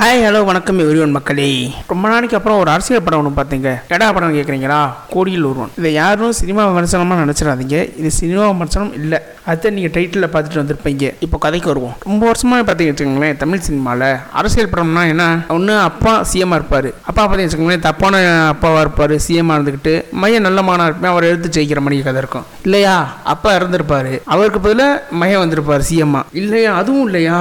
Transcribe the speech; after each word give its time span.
Hi 0.00 0.22
hello 0.24 0.44
வணக்கம் 0.44 0.78
everyone 0.78 1.10
மக்களே. 1.10 1.70
ரொம்ப 1.86 2.08
நாளைக்கு 2.08 2.36
அப்புறம் 2.36 2.58
ஒரு 2.58 2.70
அரசியல் 2.70 3.02
படம் 3.02 3.26
ஒன்று 3.26 3.42
பார்த்தீங்க. 3.42 3.70
எடா 3.88 4.12
படம் 4.14 4.34
கேட்குறீங்களா 4.34 4.88
கோடியில் 5.10 5.44
ஒருவன். 5.44 5.70
இதை 5.78 5.92
யாரும் 5.92 6.32
சினிமா 6.32 6.66
விமர்சனமாக 6.66 7.24
நினச்சிடாதீங்க. 7.24 7.98
இது 7.98 8.10
சினிமா 8.10 8.46
விமர்சனம் 8.46 8.94
இல்லை. 8.94 9.20
அதை 9.52 9.70
நீங்கள் 9.76 9.94
டைட்டிலில் 9.96 10.30
பார்த்துட்டு 10.34 10.60
வந்திருப்பீங்க. 10.62 11.04
இப்போ 11.24 11.36
கதைக்கு 11.44 11.68
வருவோம். 11.72 11.94
ரொம்ப 12.08 12.22
வருஷமாக 12.30 12.62
பார்த்தீங்க 12.68 12.92
வச்சுக்கோங்களேன் 12.92 13.36
தமிழ் 13.42 13.64
சினிமாவில் 13.66 14.08
அரசியல் 14.40 14.70
படம்னா 14.72 15.02
என்ன? 15.12 15.24
ஒன்று 15.56 15.74
அப்பா 15.88 16.12
சிஎம்மாக 16.30 16.60
இருப்பார். 16.60 16.88
அப்பா 17.10 17.20
பார்த்தீங்க 17.22 17.48
வச்சுக்கோங்களேன் 17.48 17.86
தப்பான 17.88 18.22
அப்பாவாக 18.52 18.84
இருப்பார் 18.86 19.14
சிஎம்மாக 19.26 19.58
இருந்துக்கிட்டு 19.58 19.94
மையம் 20.22 20.46
நல்ல 20.48 20.62
மகனாக 20.68 20.88
இருப்பேன் 20.90 21.12
அவர் 21.12 21.28
எடுத்து 21.30 21.54
ஜெயிக்கிற 21.56 21.82
மாதிரி 21.84 22.02
கதை 22.08 22.20
இருக்கும். 22.24 22.46
இல்லையா? 22.66 22.96
அப்பா 23.34 23.50
இறந்துருப்பார். 23.58 24.12
அவருக்கு 24.34 24.60
பதிலாக 24.66 25.02
மையம் 25.22 25.42
வந்திருப்பார் 25.44 25.88
சிஎம்மா 25.90 26.22
இல்லையா? 26.42 26.72
அதுவும் 26.82 27.06
இல்லையா? 27.08 27.38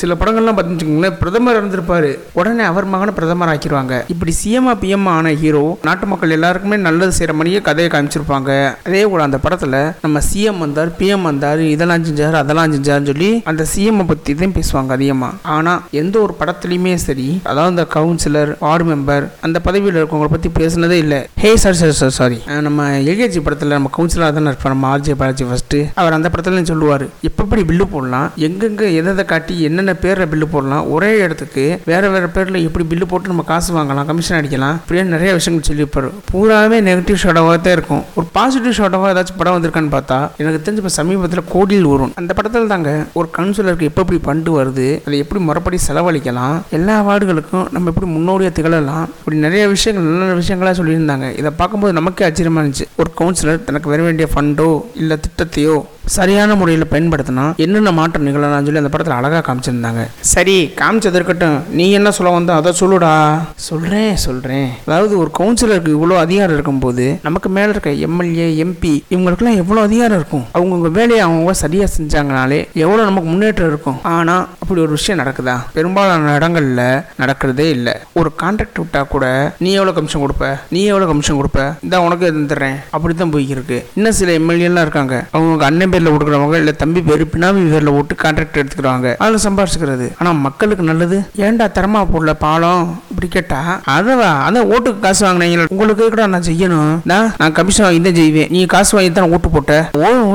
சில 0.00 0.14
படங்கள்லாம் 0.20 0.56
பார்த்தீங்கன்னு 0.56 0.78
வச்சுக்கோங்களேன் 0.78 1.18
பிரதமர் 1.20 1.58
இறந்துருப்பார். 1.60 2.08
உடனே 2.38 2.64
அவர் 2.70 2.86
மகனை 2.94 3.12
பிரதமர் 3.18 3.50
ஆக்கிடுவாங்க 3.52 3.94
இப்படி 4.14 4.32
சிஎம்ஆ 4.42 4.74
பிஎம்மா 4.82 5.12
ஆன 5.18 5.32
ஹீரோ 5.42 5.62
நாட்டு 5.88 6.06
மக்கள் 6.06 6.34
எல்லாருக்குமே 6.36 6.76
நல்லது 6.86 7.12
செய்கிற 7.18 7.34
மாதிரியே 7.38 7.60
கதையை 7.68 7.90
காமிச்சிருப்பாங்க. 7.92 8.50
அதே 8.86 9.02
கூட 9.12 9.22
அந்த 9.28 9.38
படத்தில் 9.44 9.78
நம்ம 10.04 10.20
சிஎம் 10.30 10.62
வந்தார் 10.64 10.92
பிஎம் 10.98 11.26
வந்தார் 11.28 11.46
இதெல்லாம் 11.74 12.06
செஞ்சார் 12.08 12.40
அதெல்லாம் 12.42 12.72
செஞ்சாருன்னு 12.76 13.10
சொல்லி 13.12 13.30
அந்த 13.52 13.66
சிஎம் 13.72 14.06
பற்றி 14.10 14.34
தான் 14.42 14.54
பேசுவாங்க 14.58 14.92
அதிகமாக 14.96 15.52
ஆனால் 15.56 15.80
எந்த 16.02 16.16
ஒரு 16.24 16.34
படத்துலையுமே 16.40 16.94
சரி 17.06 17.28
அதாவது 17.50 17.72
இந்த 17.74 17.86
கவுன்சிலர் 17.96 18.50
வார்டு 18.66 18.84
மெம்பர் 18.90 19.24
அந்த 19.46 19.58
பதவியில் 19.66 19.98
இருக்கவங்களை 20.00 20.30
பற்றி 20.34 20.48
பேசுனதே 20.60 20.96
இல்லை. 21.04 21.20
Hey 21.42 21.50
sir 21.62 21.78
sir 21.80 21.96
sir 22.00 22.14
sorry 22.18 22.38
நம்ம 22.66 22.86
எல்கேஜி 23.10 23.40
படத்தில் 23.46 23.74
நம்ம 23.76 23.90
கவுன்சிலராக 23.96 24.32
தானே 24.38 24.50
இருப்பார் 24.52 24.74
நம்ம 24.74 24.88
ஆர்ஜே 24.94 25.14
பாலாஜி 25.20 25.44
ஃபஸ்ட்டு 25.50 25.80
அவர் 26.00 26.16
அந்த 26.16 26.28
படத்துலையும் 26.32 26.70
சொல்லுவார். 26.72 27.04
எப்படி 27.28 27.62
பில்லு 27.70 27.84
போடலாம்? 27.94 28.28
எங்கெங்கே 28.46 28.86
எதை 29.00 29.24
காட்டி 29.32 29.54
என்னென்ன 29.68 29.92
பேரில் 30.04 30.30
பில்லு 30.32 30.46
போடலாம்? 30.54 30.84
ஒரே 30.94 31.10
இடத்துக்கு 31.24 31.64
வேற 31.90 32.08
வேற 32.14 32.26
பேரில் 32.36 32.58
எப்படி 32.66 32.84
பில்லு 32.90 33.06
போட்டு 33.10 33.32
நம்ம 33.32 33.44
காசு 33.50 33.70
வாங்கலாம் 33.78 34.08
கமிஷன் 34.10 34.38
அடிக்கலாம்? 34.38 34.76
இப்படியே 34.82 35.04
நிறைய 35.14 35.32
விஷயங்கள் 35.38 35.68
சொல்லியிருப்பார். 35.70 36.08
பூராவே 36.32 36.78
நெகட்டிவ் 36.88 37.22
ஷோடாவாக 37.24 37.56
தான் 37.66 37.76
இருக்கும். 37.78 38.02
ஒரு 38.18 38.26
பாசிட்டிவ் 38.36 38.76
ஷோடாவாக 38.80 39.12
ஏதாச்சும் 39.14 39.38
படம் 39.40 39.56
வந்திருக்கான்னு 39.56 39.94
பார்த்தா 39.96 40.18
எனக்கு 40.42 40.62
தெரிஞ்ச 40.64 40.76
இப்போ 40.82 40.92
சமீபத்தில் 40.98 41.37
கோடியில் 41.54 41.90
வரும் 41.92 42.12
அந்த 42.20 42.34
படத்தில் 42.34 42.72
தாங்க 42.74 42.90
ஒரு 43.20 43.28
கவுன்சிலருக்கு 43.36 43.88
எப்போ 43.90 44.02
எப்படி 44.04 44.20
பண்டு 44.28 44.50
வருது 44.58 44.88
அதை 45.06 45.18
எப்படி 45.24 45.42
முறைப்படி 45.44 45.78
செலவழிக்கலாம் 45.88 46.56
எல்லா 46.70 46.96
வார்டுகளுக்கும் 47.08 47.66
நம்ம 47.70 47.92
எப்படி 47.92 48.10
முன்னோடியாக 48.16 48.56
திகழலாம் 48.58 49.04
இப்படி 49.18 49.36
நிறைய 49.36 49.68
விஷயங்கள் 49.68 50.08
நல்ல 50.08 50.24
நல்ல 50.24 50.40
விஷயங்களா 50.42 50.72
சொல்லியிருந்தாங்க. 50.80 51.38
இதை 51.38 51.50
பார்க்கும்போது 51.56 51.92
நமக்கே 51.92 52.24
ஆச்சரியமாக 52.24 52.62
இருந்துச்சு. 52.64 52.86
ஒரு 52.96 53.10
கவுன்சிலர் 53.20 53.64
தனக்கு 53.64 53.92
வர 53.92 54.02
வேண்டிய 54.02 54.28
ஃபண்டோ 54.34 54.82
இல்லை 54.94 55.16
திட்டத்தையோ 55.26 55.76
சரியான 56.16 56.54
முறையில் 56.54 56.90
பயன்படுத்தினா 56.90 57.56
என்னென்ன 57.56 57.90
மாற்றம் 57.92 58.26
நிகழலாம்னு 58.26 58.66
சொல்லி 58.66 58.80
அந்த 58.82 58.90
படத்தில் 58.92 59.16
அழகாக 59.16 59.42
காமிச்சிருந்தாங்க. 59.48 60.02
சரி 60.20 60.54
காமிச்சது 60.80 61.18
இருக்கட்டும். 61.18 61.58
நீ 61.78 61.90
என்ன 61.90 62.10
சொல்ல 62.10 62.30
வந்தோ? 62.32 62.54
அதை 62.54 62.72
சொல்லுடா. 62.80 63.12
சொல்கிறேன் 63.54 64.16
சொல்கிறேன் 64.16 64.68
அதாவது 64.86 65.18
ஒரு 65.18 65.30
கவுன்சிலருக்கு 65.38 65.90
இவ்வளோ 65.96 66.16
அதிகாரம் 66.18 66.54
இருக்கும்போது 66.54 67.18
நமக்கு 67.22 67.48
மேலே 67.48 67.68
இருக்க 67.68 67.90
எம்எல்ஏ 67.90 68.64
எம்பி 68.64 68.94
இவங்களுக்குலாம் 69.10 69.60
எவ்வளோ 69.62 69.82
அதிகாரம் 69.82 70.18
இருக்கும்? 70.20 70.46
அவங்கவுங்க 70.54 70.90
வேலையை 70.90 71.26
அவங்கவுங்க 71.28 71.54
சரியாக 71.62 71.88
செஞ்சாங்கனாலே 71.96 72.60
எவ்வளோ 72.84 73.00
நமக்கு 73.08 73.28
முன்னேற்றம் 73.32 73.70
இருக்கும்? 73.72 73.98
ஆனால் 74.14 74.44
அப்படி 74.60 74.80
ஒரு 74.86 74.92
விஷயம் 74.98 75.20
நடக்குதா? 75.22 75.56
பெரும்பாலான 75.76 76.34
இடங்களில் 76.38 76.84
நடக்கிறதே 77.22 77.66
இல்லை. 77.76 77.94
ஒரு 78.20 78.30
கான்ட்ராக்ட் 78.42 78.80
விட்டால் 78.82 79.10
கூட 79.14 79.26
நீ 79.64 79.70
எவ்வளோ 79.78 79.94
கமிஷன் 79.98 80.24
கொடுப்ப? 80.24 80.46
நீ 80.74 80.82
எவ்வளோ 80.92 81.08
கமிஷன் 81.10 81.38
கொடுப்ப? 81.40 81.60
இந்த 81.86 82.02
உனக்கு 82.06 82.26
தந்துடுறேன் 82.36 82.78
அப்படி 82.96 83.14
தான் 83.22 83.32
போய்க்கிருக்கு. 83.34 83.78
இன்னும் 83.98 84.16
சில 84.20 84.32
எம்எல்ஏலாம் 84.40 84.86
இருக்காங்க. 84.86 85.16
அவங்க 85.36 85.66
அண்ணன் 85.70 85.92
பேரில் 85.94 86.12
கொடுக்குறவங்க 86.14 86.58
இல்லை 86.62 86.74
தம்பி 86.82 87.02
பேர் 87.08 87.24
பினாமி 87.34 87.62
பேரில் 87.74 87.94
ஓட்டு 87.98 88.16
கான்ட்ராக்ட் 88.24 88.60
எடுத்துக்கிறாங்க. 88.62 89.08
அதில் 89.24 89.44
சம்பாரிச்சுக்கிறது. 89.46 90.08
ஆனால் 90.20 90.38
மக்களுக்கு 90.46 90.84
நல்லது. 90.90 91.18
ஏன்டா 91.46 91.68
தரமா 91.78 92.02
போடல 92.12 92.32
பாலம்? 92.44 92.84
இப்படி 93.12 93.28
கேட்டா 93.36 93.60
அதை 93.96 94.14
அதான் 94.46 94.68
ஓட்டுக்கு 94.74 95.00
காசு 95.06 95.22
வாங்கினீங்க 95.26 95.66
உங்களுக்கு 95.74 96.04
கூட 96.14 96.26
நான் 96.34 96.46
செய்யணும். 96.50 96.92
நான் 97.40 97.56
கமிஷன் 97.58 97.86
வாங்கி 97.86 98.02
தான் 98.06 98.18
செய்வேன். 98.20 98.50
நீ 98.54 98.60
காசு 98.74 98.92
வாங்கி 98.96 99.12
தான் 99.18 99.32
ஓட்டு 99.34 99.48
போட்ட. 99.54 99.74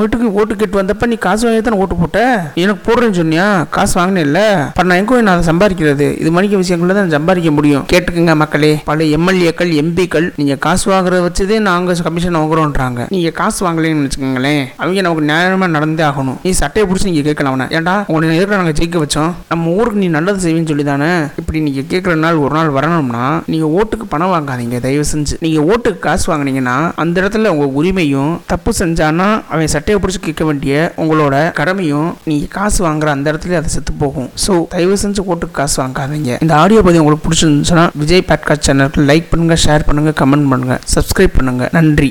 ஓட்டுக்கு 0.00 0.28
ஓட்டு 0.40 0.52
கேட்டு 0.60 0.78
வந்தப்ப 0.84 1.06
நீ 1.06 1.16
காசு 1.16 1.42
வாங்கி 1.46 1.60
தான் 1.60 1.76
ஓட்டு 1.82 1.94
போட்ட? 1.96 2.20
எனக்கு 2.62 2.80
போடுறேன்னு 2.86 3.18
சொன்னியா? 3.18 3.44
காசு 3.76 3.94
வாங்கினேன் 3.98 4.24
இல்லை 4.24 4.46
அப்புறம் 4.54 4.88
நான் 4.88 4.98
எங்கோ 4.98 5.20
நான் 5.20 5.36
அதை 5.36 5.44
சம்பாதிக்கிறது? 5.50 6.06
இது 6.20 6.30
மணிக்க 6.30 6.56
விஷயங்கள்ல 6.56 6.94
தான் 6.98 7.12
சம்பாதிக்க 7.14 7.50
முடியும். 7.50 7.84
கேட்டுக்கங்க 7.92 8.32
மக்களே. 8.42 8.70
பல 8.84 9.04
எம்எல்ஏக்கள் 9.16 9.70
எம்பிக்கள் 9.82 10.26
நீங்க 10.36 10.54
காசு 10.66 10.84
வாங்குறத 10.92 11.20
வச்சதே 11.26 11.58
நாங்க 11.68 11.96
கமிஷன் 12.08 12.36
வாங்குறோன்றாங்க. 12.36 13.06
நீங்க 13.14 13.30
காசு 13.30 13.60
வாங்கலைன்னு 13.66 14.04
வச்சுக்கோங்களேன். 14.06 14.62
அவங்க 14.76 15.04
நமக்கு 15.06 15.24
நியாயமா 15.30 15.68
நடந்தே 15.76 16.04
ஆகணும். 16.04 16.38
நீ 16.42 16.50
சட்டையை 16.60 16.86
பிடிச்சி 16.90 17.08
நீங்க 17.10 17.24
கேட்கலாம் 17.28 17.52
அவனை. 17.52 17.66
ஏன்டா? 17.78 17.94
உன்னை 18.14 18.36
எதிர்க்க 18.36 18.60
நாங்க 18.62 18.74
ஜெயிக்க 18.80 19.02
வச்சோம்? 19.04 19.32
நம்ம 19.48 19.72
ஊருக்கு 19.78 20.02
நீ 20.04 20.08
நல்லது 20.18 20.38
செய்வேன்னு 20.44 20.70
சொல்லி 20.72 20.84
தானே 20.84 21.10
இப்படி 21.42 21.60
நீங்க 21.60 21.84
கேட்குற 21.94 22.14
நாள் 22.26 22.42
ஒரு 22.44 22.54
நாள் 22.54 22.74
வரணும்னா 22.76 23.24
நீங்க 23.46 23.66
ஓட்டுக்கு 23.78 24.08
பணம் 24.14 24.34
வாங்காதீங்க. 24.34 24.80
தயவு 24.86 25.06
செஞ்சு. 25.14 25.34
நீங்க 25.46 25.60
ஓட்டுக்கு 25.72 25.98
காசு 25.98 26.26
வாங்குனீங்கன்னா 26.32 26.76
அந்த 27.04 27.16
இடத்துல 27.22 27.52
உங்க 27.56 27.68
உரிமையும் 27.80 28.32
தப்பு 28.46 28.72
செஞ்சானா 28.82 29.28
அவன் 29.50 29.74
சட்டையை 29.76 29.98
பிடிச்சி 30.02 30.20
கேட்க 30.20 30.44
வேண்டிய 30.44 30.73
உங்களோட 31.02 31.34
கடமையும் 31.60 32.10
நீங்க 32.30 32.46
காசு 32.56 32.80
வாங்குற 32.86 33.10
அந்த 33.16 33.26
இடத்துல 33.32 33.58
அதை 33.60 33.70
செத்து 33.76 33.92
போகும். 34.04 34.28
ஸோ 34.46 34.52
தயவு 34.74 34.98
செஞ்சு 35.02 35.22
ஓட்டுக்கு 35.32 35.58
காசு 35.60 35.76
வாங்காதீங்க. 35.82 36.32
இந்த 36.44 36.54
ஆடியோ 36.62 36.82
பதி 36.88 37.02
உங்களுக்கு 37.02 37.26
பிடிச்சிருந்துச்சுன்னா 37.26 37.86
விஜய் 38.02 38.26
பாட்காஸ்ட் 38.28 38.66
சேனலுக்கு 38.68 39.08
லைக் 39.10 39.30
பண்ணுங்க 39.30 39.56
ஷேர் 39.66 39.88
பண்ணுங்க 39.88 40.12
கமெண்ட் 40.22 40.50
பண்ணுங்க 40.52 40.76
சப்ஸ்கிரைப் 40.96 41.36
பண்ணுங்க. 41.38 41.68
நன்றி. 41.78 42.10